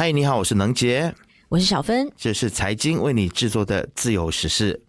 [0.00, 1.14] 嗨，你好，我是能杰，
[1.50, 4.82] 我是小芬，这是财经为你制作的自由时事。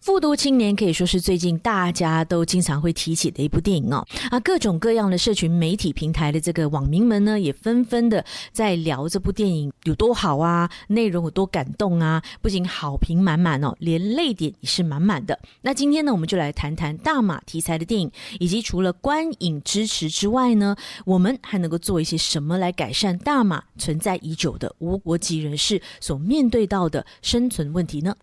[0.00, 8.22] 复读青年可以说是最近大家都经常会提起的一部电影哦啊，各种各样的社群媒体平台的这个网民们呢，也纷纷的
[8.52, 15.38] 在聊这部电影有多好啊，内容有多感动啊，不仅好评满满哦，连泪点也是满满的。
[15.62, 20.76] 那今天呢，我们就来谈谈大马题材的电影，以及除了观影支持之外呢，
[21.06, 28.14] 我们还能够做一些什么来改善大马存在已久的无国籍人士所面对到的生存问题呢？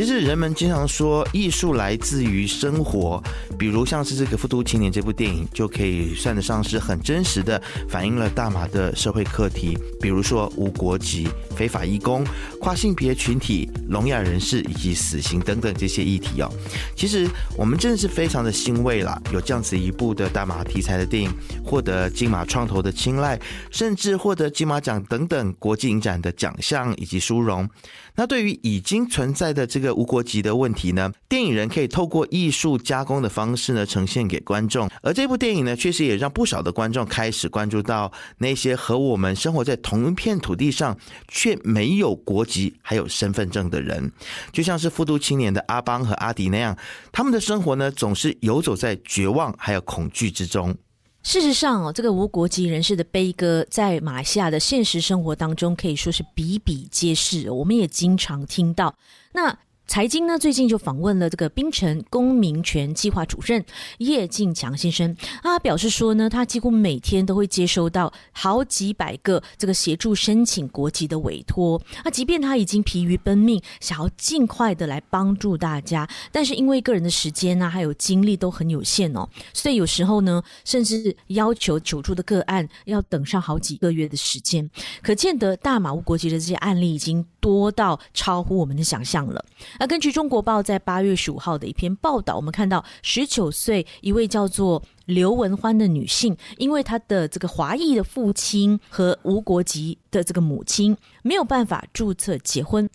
[0.00, 3.22] 其实人们经常说艺术来自于生活，
[3.58, 12.24] 比如像是这个《复读青年》这部电影，就可以算得上是很真实的反映了大马的社会课题，比如说无国籍、非法义工、
[12.62, 16.50] 跨性别群体、聋哑人士以及死刑等等这些议题哦。
[16.96, 21.30] 其实我们真的是非常的欣慰啦，有这样子一部的大马题材的电影
[21.62, 23.38] 获得金马创投的青睐，
[23.70, 27.68] 甚至获得金马奖等等国际影展的奖项以及殊荣。
[28.16, 40.96] 那对于已经存在的这个无国籍的问题呢，电影人可以透过艺术加工的方式呢呈现给观众，而这部电影呢，确实也让不少的观众开始关注到那些和我们生活在同一片土地上
[41.28, 44.10] 却没有国籍还有身份证的人，
[44.52, 46.76] 就像是复读青年的阿邦和阿迪那样，
[47.12, 50.76] 他们的生活呢总是游走在绝望还有恐惧之中。
[51.22, 57.50] 事实上哦，这个无国籍人士的悲歌，在马来西亚的现实生活当中，可以说是比比皆是。
[57.50, 58.94] 我们也经常听到。
[59.34, 59.58] 那
[59.90, 63.64] 财经呢，最近就访问了这个槟城公民权计划主任
[63.98, 71.82] 叶进强先生，他表示说呢，他几乎每天都会接收到好几百个这个协助申请国籍的委托。
[72.04, 84.70] 那即便他已经疲于奔命，想要尽快的来帮助大家，但是因为个人的时间呢，还有精力都很有限哦，所以有时候呢，甚至要求求助的个案要等上好几个月的时间。
[85.02, 89.44] 可见得大马无国籍的这些案例已经多到超乎我们的想象了。
[89.80, 102.86] 那根据中国报在八月十五号的一篇报道，我们看到十九岁一位叫做刘文欢的女性，因为她的这个华裔的父亲和无国籍的这个母亲没有办法注册结婚，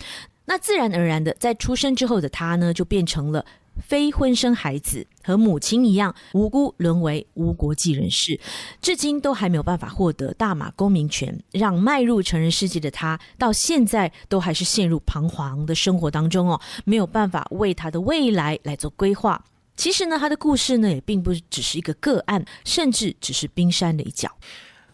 [0.45, 3.43] 那自然而然的在出生之后的她呢，就变成了。
[3.81, 8.39] 非婚生孩子和母亲一样无辜沦为无国籍人士，
[8.81, 19.43] 至今都还没有办法获得大马公民权，让迈入成人世界的他到现在都还是陷入彷徨的生活当中哦，没有办法为他的未来来做规划。
[19.75, 24.31] 其实呢，他的故事呢也并不只是一个个案，甚至只是冰山的一角。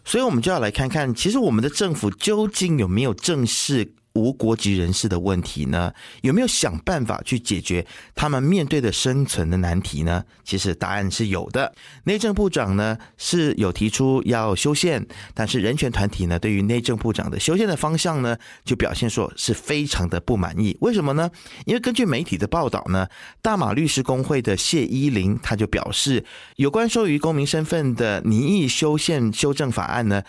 [0.04, 3.94] 所以，我们就要来看看，其实我们的政府究竟有没有正视？
[4.14, 5.92] 无国籍人士的问题呢？
[6.20, 10.24] 有没有想办法去解决他们面对的生存的难题呢？
[10.44, 11.74] 其实答案是有的。
[12.04, 20.76] 内政部长呢是有提出要修宪，但是人权团体呢对于内政部长的修宪的方向呢，就表现说是非常的不满意。
[20.80, 21.30] 为什么呢？
[21.64, 23.06] 因为根据媒体的报道呢，
[23.40, 26.24] 大马律师工会的谢依林他就表示，
[26.56, 30.22] 有关授予公民身份的拟议修宪修正法案呢。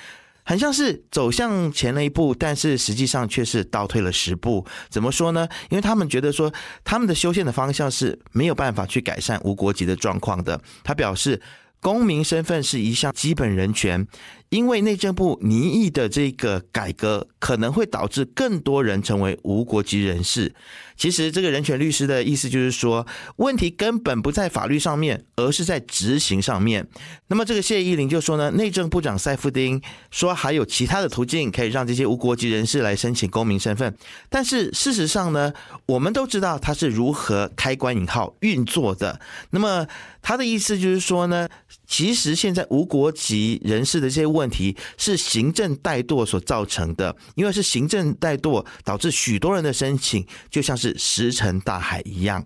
[0.44, 4.66] 很像是走向前了一步，但是实际上却是倒退了十步。
[4.90, 5.48] 怎么说呢？
[5.70, 10.62] 因为他们觉得说，他们的修宪的方向是没有办法去改善无国籍的状况的。
[10.84, 11.42] 他表示，
[11.80, 14.08] 公民身份是一项基本人权。
[14.54, 20.54] 因为内政部拟议的这个改革可能会导致更多人成为无国籍人士。
[20.96, 26.88] 其实，这个人权律师的意思就是说，问题根本不在法律上面，而是在执行上面。
[27.26, 29.82] 那么，这个谢依霖就说呢，内政部长塞夫丁
[30.12, 33.98] 说还有其他的途径可以让这些无国籍人士来申请公民身份。
[34.30, 35.52] 但是事实上呢，
[35.88, 39.20] 我们都知道他是如何开关引号运作的。
[39.50, 39.88] 那么
[40.22, 41.50] 他的意思就是说呢，
[41.88, 52.46] 其实现在无国籍人士的这些问问题是行政怠惰所造成的，因为是行政怠惰导致许多人的申请就像是石沉大海一样。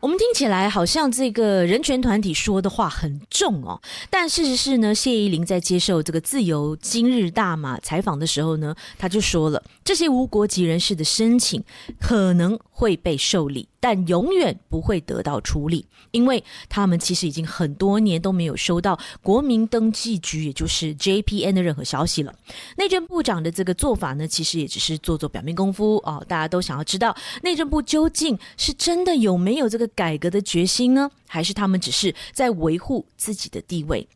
[0.00, 3.80] 我们听起来好像这个人权团体说的话很重哦，
[4.10, 11.62] 但事实是呢，谢依霖在接受这个自由今日大马采访的时候呢，他就说了，这些无国籍人士的申请
[12.00, 13.68] 可能会被受理。
[13.78, 22.32] 但永远不会得到处理，因为他们其实已经很多年都没有收到国民登记局，也就是 JPN 的任何消息了。
[22.76, 26.24] 内政部长的这个做法呢，其实也只是做做表面功夫哦。
[26.28, 31.10] 大家都想要知道，内政部究竟是真的有没有这个改革的决心呢？
[31.32, 34.06] 还是他们只是在维护自己的地位？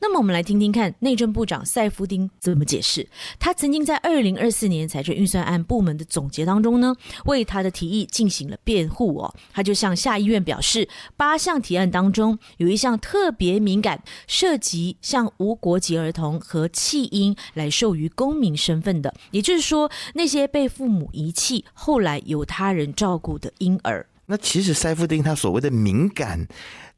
[0.00, 3.08] 那么我们来听听看内政部长塞夫丁怎么解释。
[3.38, 6.94] 他曾经在二零二四年财政预算案部门的总结当中呢，
[7.24, 9.34] 为他的提议进行了辩护哦。
[9.50, 10.86] 他就向下议院表示，
[11.16, 24.06] 八项提案当中有一项特别敏感，涉及向无国籍儿童和弃婴来授予公民身份的，也就是说那些被父母遗弃后来由他人照顾的婴儿。
[24.28, 26.46] 那其实塞夫丁他所谓的敏感。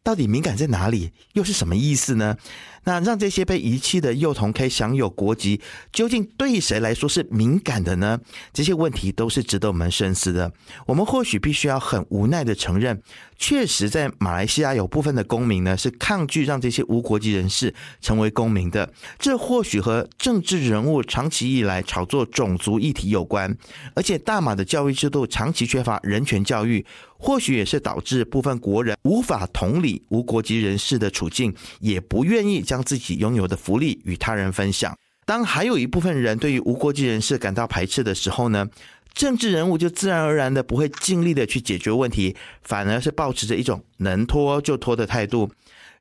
[0.03, 1.12] 到底敏感在哪里？
[1.35, 2.35] 又是什么意思呢？
[2.85, 5.61] 那让这些被遗弃的幼童可以享有国籍，
[5.93, 8.19] 究竟对谁来说是敏感的呢？
[8.50, 10.50] 这些问题都是值得我们深思的。
[10.87, 13.03] 我们或许必须要很无奈的承认，
[13.41, 18.93] 确实在马来西亚有部分的公民呢是抗拒让这些无国籍人士成为公民的。
[19.19, 23.57] 这或许和政治人物长期以来炒作种族议题有关，
[23.95, 26.85] 而且大马的教育制度长期缺乏人权教育。
[27.23, 34.97] 或许也是导致部分国人无法同理无国籍人士的处境，也不愿意将自己拥有的福利与他人分享。
[35.31, 38.69] 当还有一部分人对于无国籍人士感到排斥的时候呢，
[39.15, 42.35] 政治人物就自然而然的不会尽力的去解决问题，
[42.65, 45.49] 反而是保持着一种能拖就拖的态度。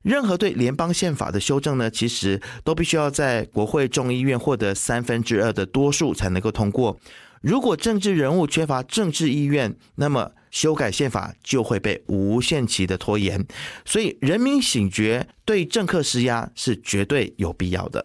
[0.02, 7.00] 任何对联邦宪法的修正呢，其实都必须要在国会众议院获得三分之二的多数才能够通过。
[7.44, 10.31] 如果政治人物缺乏政治意愿，那么。
[10.50, 13.46] 修改宪法就会被无限期的拖延，
[13.86, 18.02] 所以人民醒觉对政客施压是绝对有必要的。《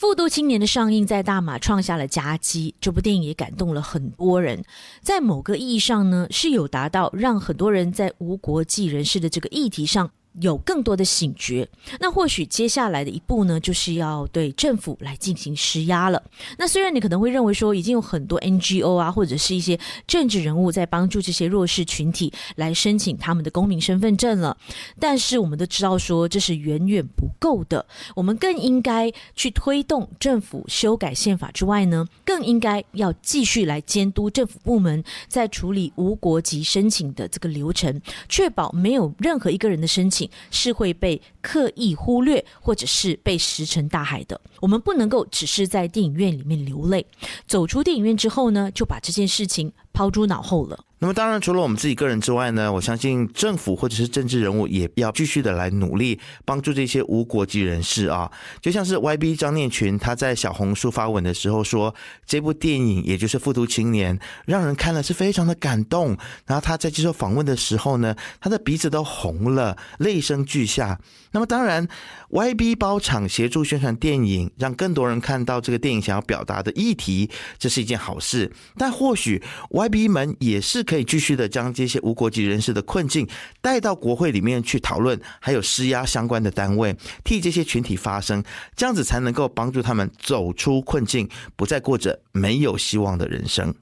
[0.00, 4.64] 复读青年》的上映在大马创下了佳绩，这部电影也感动了很多人，
[5.02, 10.10] 在某个意义上呢，是有达到让很多人在无国际人士的这个议题上。
[10.38, 11.68] 有更多的醒觉，
[11.98, 16.22] 那或许接下来的一步呢，就是要对政府来进行施压了。
[16.56, 24.56] 那虽然你可能会认为说，已经有很多 NGO 啊，或者是一些政治人物在帮助这些弱势群体来申请他们的公民身份证了，
[25.00, 27.84] 但是我们都知道说，这是远远不够的。
[28.14, 40.19] 我们更应该去推动政府修改宪法之外呢，更应该要继续来监督政府部门在处理无国籍申请的这个流程，确保没有任何一个人的申请。
[40.50, 44.40] 是会被刻意忽略，或者是被石沉大海的。
[44.60, 47.06] 我们不能够只是在电影院里面流泪，
[47.46, 50.86] 走出电影院之后呢，就把这件事情抛诸脑后了。
[51.02, 58.30] 那么，当然，除了我们自己个人之外呢，我相信政府或者是政治人物也要继续的来努力帮助这些无国籍人士啊。
[58.62, 61.94] 就像是 YB 张念群他在小红书发文的时候说，
[62.26, 66.16] 这部电影也就是《复读青年》，让人看了是非常的感动。
[66.46, 70.98] 然后他在接受访问的时候呢，他的鼻子都红了，泪声俱下。
[71.32, 71.86] 那么，当然
[72.30, 78.52] ，YB 包场协助宣传电影，让更多人看到这个电影想要表达的议题，这是一件好事。
[78.76, 80.84] 但或许 Y B 们也是。
[80.90, 83.28] 可以继续的将这些无国籍人士的困境
[83.60, 88.42] 带到国会里面去讨论，还有施压相关的单位，替这些群体发声，
[88.74, 93.72] 这样子才能够帮助他们走出困境，不再过着没有希望的人生。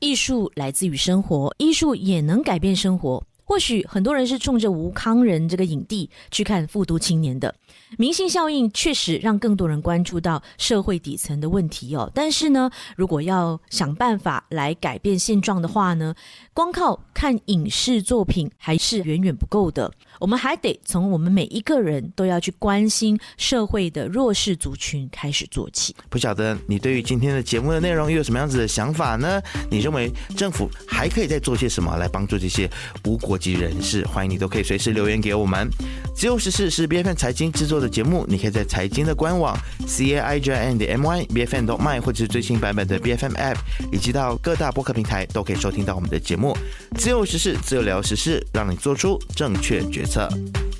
[0.00, 3.24] 艺术来自于生活，艺术也能改变生活。
[3.54, 7.54] 或许很多人是冲着吴康仁这个影帝去看《复读青年》的。
[7.96, 16.16] 明星效应确实让更多人关注到社会底层的问题哦，但是呢，如果要想办法来改变现状的话呢，
[16.52, 19.92] 光靠看影视作品还是远远不够的。
[20.20, 25.94] 我们还得从我们每一个人都要去关心社会的弱势族群开始做起。
[26.08, 29.40] 不晓得你对于今天的节目的内容又有什么样子的想法呢？
[29.70, 32.70] 你认为政府还可以再做些什么来帮助这些
[33.04, 34.04] 无国籍人士？
[34.06, 35.68] 欢迎你都可以随时留言给我们。
[36.14, 41.66] 自由时事是 B F N 财经制作的节目，你可以在财经的官网 c a i j n 的 m y b f n
[41.66, 43.56] dot my 或者是最新版本的 B F M app，
[43.92, 46.56] 以及到各大播客平台都可以收听到我们的节目。
[46.96, 50.73] 自由时事，自由聊时事，让你做出正确决 it up.